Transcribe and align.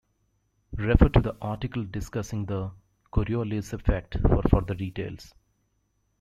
Refer 0.79 1.09
to 1.09 1.19
the 1.19 1.37
article 1.43 1.83
discussing 1.83 2.45
the 2.47 2.71
Coriolis 3.13 3.71
Effect 3.71 4.17
for 4.19 4.41
further 4.49 4.73
details. 4.73 5.35